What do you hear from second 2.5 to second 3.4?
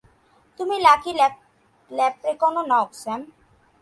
নও, Sam.